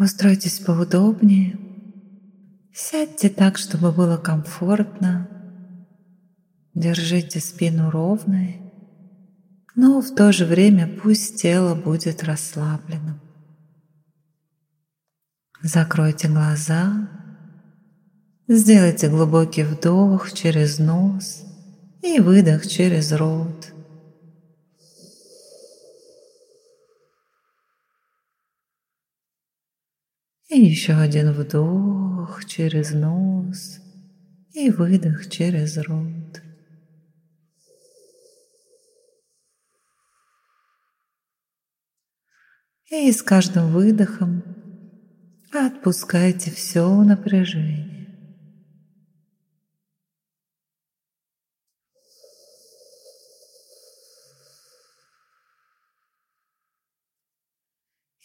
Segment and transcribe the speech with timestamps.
[0.00, 1.58] Устройтесь поудобнее.
[2.72, 5.28] Сядьте так, чтобы было комфортно.
[6.72, 8.62] Держите спину ровной,
[9.74, 13.20] но в то же время пусть тело будет расслабленным.
[15.62, 17.10] Закройте глаза,
[18.48, 21.42] сделайте глубокий вдох через нос
[22.00, 23.74] и выдох через рот.
[30.50, 33.78] И еще один вдох через нос
[34.52, 36.42] и выдох через рот.
[42.90, 44.42] И с каждым выдохом
[45.52, 47.89] отпускайте все напряжение.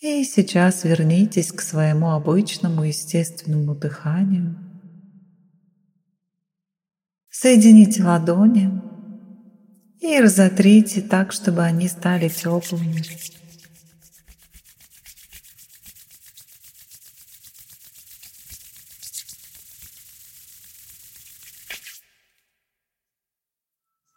[0.06, 4.56] И сейчас вернитесь к своему обычному естественному дыханию.
[7.32, 8.70] Соедините ладони
[10.00, 13.04] и разотрите так, чтобы они стали теплыми.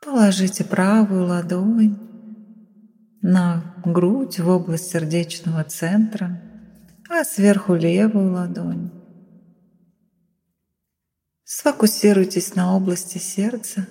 [0.02, 2.17] Положите правую ладонь
[3.22, 6.40] на грудь в область сердечного центра,
[7.08, 8.90] а сверху левую ладонь.
[11.44, 13.86] Сфокусируйтесь на области сердца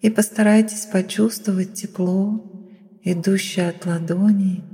[0.00, 2.44] и постарайтесь почувствовать тепло,
[3.02, 4.64] идущее от ладоней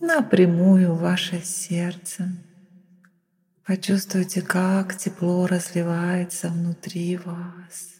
[0.00, 2.32] напрямую в ваше сердце.
[3.66, 7.97] Почувствуйте, как тепло разливается внутри вас.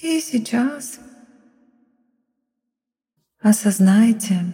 [0.00, 1.00] И сейчас
[3.40, 4.44] осознайте,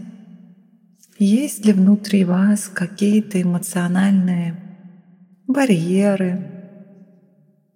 [1.18, 4.56] есть ли внутри вас какие-то эмоциональные
[5.46, 6.50] барьеры,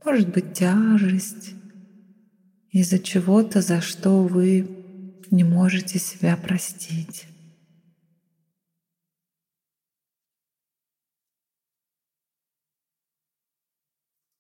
[0.03, 1.53] может быть тяжесть
[2.71, 4.67] из-за чего-то, за что вы
[5.31, 7.27] не можете себя простить.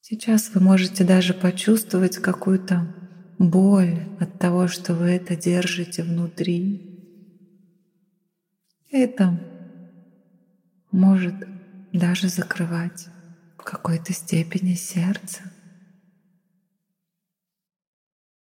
[0.01, 3.08] Сейчас вы можете даже почувствовать какую-то
[3.39, 6.85] боль от того, что вы это держите внутри.
[8.91, 9.39] Это
[10.91, 11.35] может
[11.93, 13.09] даже закрывать
[13.57, 15.43] в какой-то степени сердце.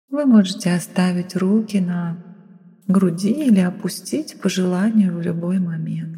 [0.09, 2.23] Вы можете оставить руки на
[2.87, 6.16] груди или опустить по желанию в любой момент.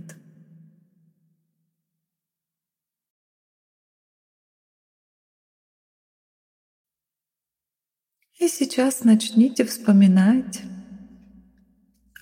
[8.78, 10.62] Сейчас начните вспоминать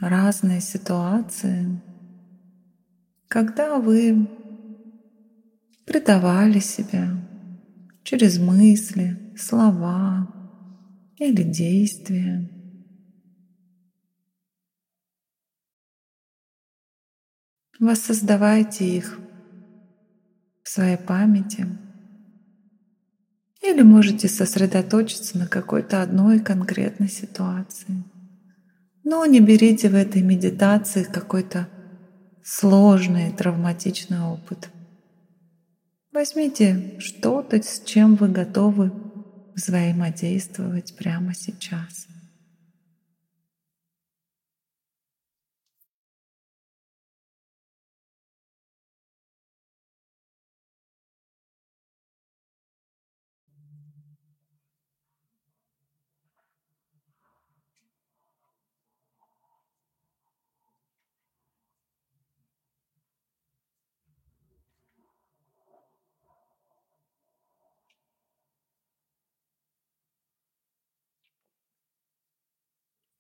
[0.01, 1.83] разные ситуации,
[3.29, 4.27] когда вы
[5.85, 7.11] предавали себя
[8.05, 10.33] через мысли, слова
[11.19, 12.51] или действия.
[17.79, 19.21] Воссоздавайте их
[20.63, 21.67] в своей памяти–
[23.71, 28.05] или можете сосредоточиться на какой-то одной конкретной ситуации.
[29.05, 31.69] Но не берите в этой медитации какой-то
[32.45, 34.71] сложный травматичный опыт.
[36.13, 38.93] Возьмите что-то, с чем вы готовы
[39.55, 42.07] взаимодействовать прямо сейчас.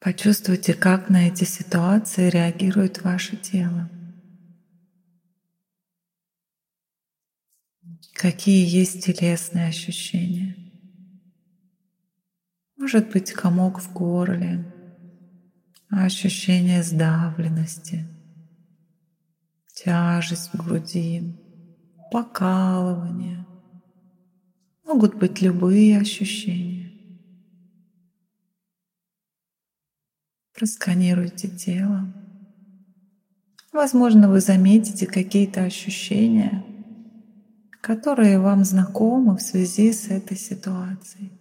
[0.07, 3.91] Почувствуйте, как на эти ситуации реагирует ваше тело.
[8.15, 10.55] Какие есть телесные ощущения.
[12.77, 14.73] Может быть комок в горле,
[15.91, 18.07] ощущение сдавленности,
[19.75, 21.37] тяжесть в груди,
[22.13, 23.45] покалывание.
[24.85, 26.76] Могут быть любые ощущения.
[30.57, 32.11] Просканируйте тело.
[33.73, 36.65] Возможно, вы заметите какие-то ощущения,
[37.83, 41.36] которые вам знакомы в связи с этой ситуацией.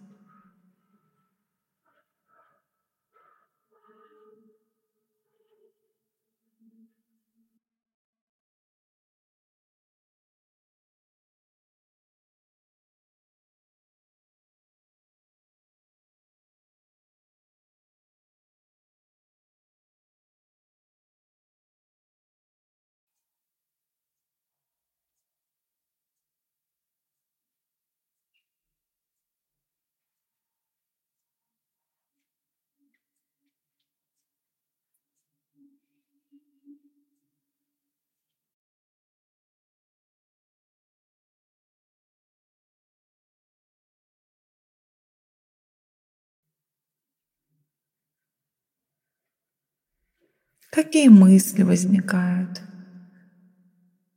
[50.70, 52.60] Какие мысли возникают?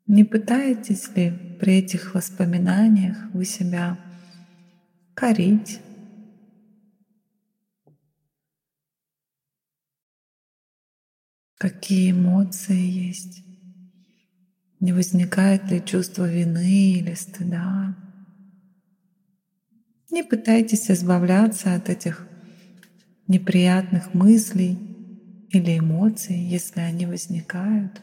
[0.08, 3.98] Не пытаетесь ли при этих воспоминаниях вы себя
[5.14, 5.80] корить?
[11.58, 13.44] Какие эмоции есть?
[14.80, 17.96] Не возникает ли чувство вины или стыда?
[20.10, 22.26] Не пытайтесь избавляться от этих
[23.28, 24.89] неприятных мыслей
[25.52, 28.02] или эмоций, если они возникают.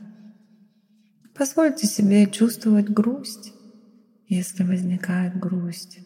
[1.35, 3.53] Позвольте себе чувствовать грусть,
[4.29, 5.99] если возникает грусть.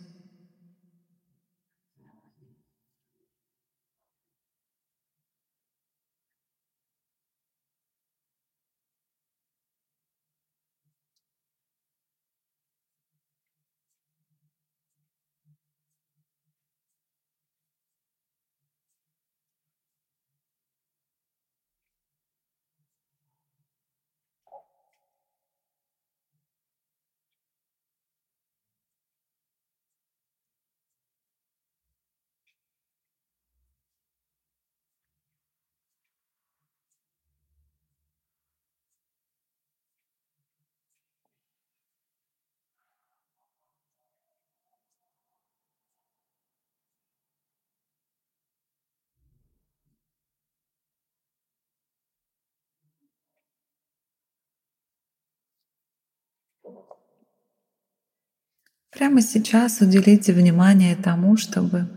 [58.93, 61.89] Прямо сейчас уделите внимание тому, чтобы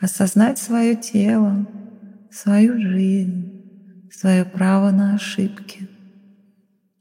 [0.00, 1.66] осознать свое тело,
[2.30, 5.88] свою жизнь, свое право на ошибки.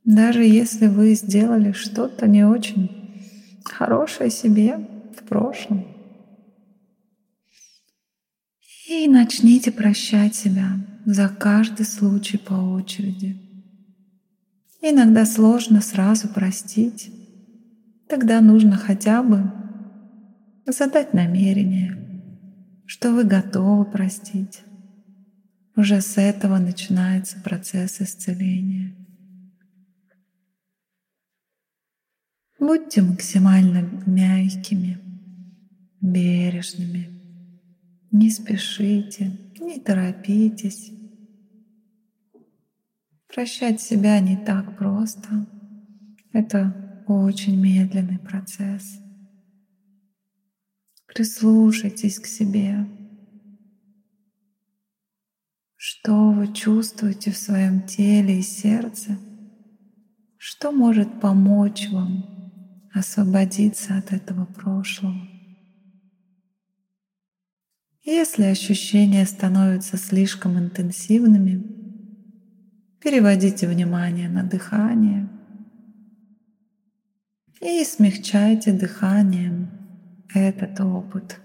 [0.03, 5.85] Даже если вы сделали что-то не очень хорошее себе в прошлом.
[8.89, 10.71] И начните прощать себя
[11.05, 13.37] за каждый случай по очереди.
[14.81, 17.11] Иногда сложно сразу простить,
[18.09, 19.51] Тогда нужно хотя бы
[20.65, 21.95] задать намерение,
[22.87, 24.63] что вы готовы простить.
[25.75, 28.95] Уже с этого начинается процесс исцеления.
[32.57, 34.97] Будьте максимально мягкими,
[36.01, 37.09] бережными.
[38.11, 40.91] Не спешите, не торопитесь.
[43.27, 45.45] Прощать себя не так просто.
[46.33, 48.99] Это очень медленный процесс.
[51.07, 52.85] Прислушайтесь к себе.
[55.75, 59.17] Что вы чувствуете в своем теле и сердце?
[60.37, 62.25] Что может помочь вам
[62.93, 65.27] освободиться от этого прошлого?
[68.03, 71.63] Если ощущения становятся слишком интенсивными,
[73.01, 75.27] переводите внимание на дыхание–
[77.61, 79.69] и смягчайте дыханием
[80.33, 81.39] этот опыт.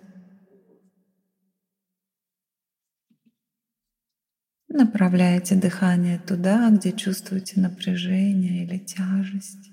[4.68, 9.71] Направляйте дыхание туда, где чувствуете напряжение или тяжесть.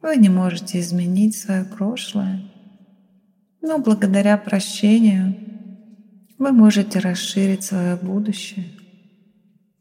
[0.00, 2.40] Вы не можете изменить свое прошлое,
[3.60, 5.55] но благодаря прощению
[6.38, 8.66] вы можете расширить свое будущее,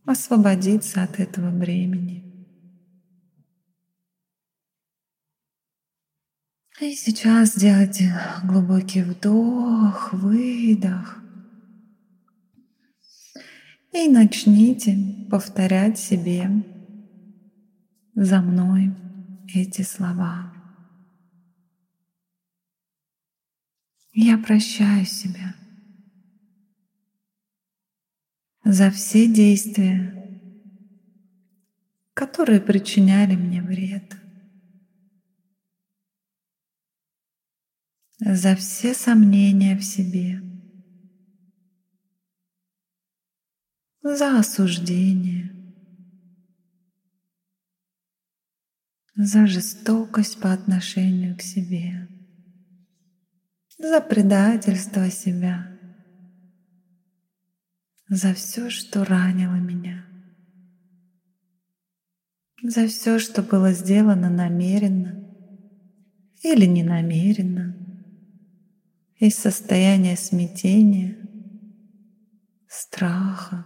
[0.05, 2.24] освободиться от этого бремени.
[6.81, 11.19] И сейчас сделайте глубокий вдох, выдох.
[13.93, 14.97] И начните
[15.31, 16.50] повторять себе
[18.13, 18.93] за мной
[19.53, 20.53] эти слова.
[24.12, 25.55] Я прощаю себя.
[28.65, 30.12] За все действия,
[32.15, 34.17] которые причиняли мне вред,
[38.19, 40.41] за все сомнения в себе,
[44.01, 45.51] за осуждение,
[49.15, 52.10] за жестокость по отношению к себе,
[53.77, 55.75] за предательство себя,
[58.09, 60.05] за все, что ранило меня,
[62.62, 65.25] за все, что было сделано намеренно
[66.41, 67.75] или ненамеренно,
[69.17, 71.17] из состояния смятения,
[72.67, 73.65] страха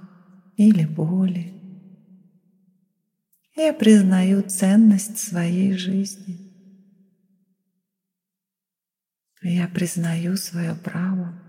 [0.55, 1.53] или боли.
[3.55, 6.38] Я признаю ценность своей жизни.
[9.41, 11.41] Я признаю свое право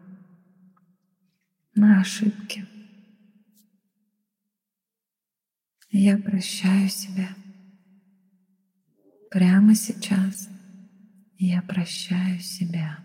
[1.75, 2.67] на ошибки.
[5.93, 7.29] Я прощаю себя.
[9.31, 10.49] Прямо сейчас
[11.37, 12.99] я прощаю себя.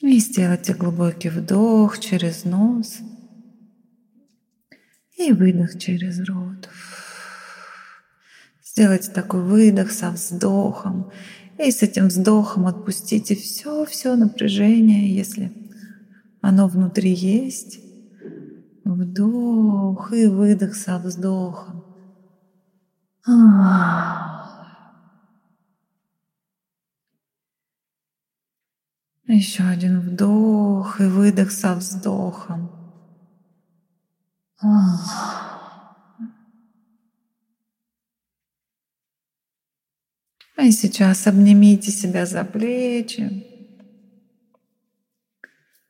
[0.00, 2.98] И сделайте глубокий вдох через нос
[5.16, 6.68] и выдох через рот.
[8.62, 11.10] Сделайте такой выдох со вздохом.
[11.58, 15.50] И с этим вздохом отпустите все-все напряжение, если
[16.42, 17.80] оно внутри есть.
[18.84, 21.84] Вдох и выдох со вздохом.
[29.26, 32.70] Еще один вдох и выдох со вздохом.
[40.58, 43.44] И сейчас обнимите себя за плечи.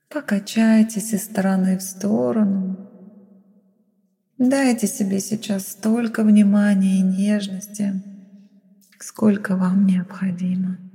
[0.09, 2.91] Покачайтесь из стороны в сторону.
[4.39, 8.03] Дайте себе сейчас столько внимания и нежности,
[8.99, 10.86] сколько вам необходимо.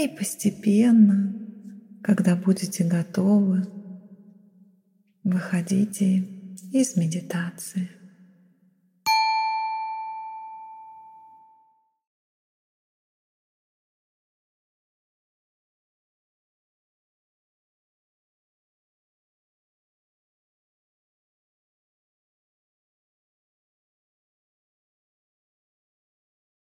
[0.00, 1.34] И постепенно,
[2.02, 3.66] когда будете готовы,
[5.22, 6.26] выходите
[6.72, 7.90] из медитации.